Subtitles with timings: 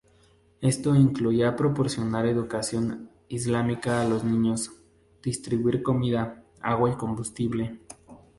[0.61, 4.71] Esto incluía proporcionar educación islámica a los niños,
[5.21, 7.79] y distribuir comida, agua y combustible.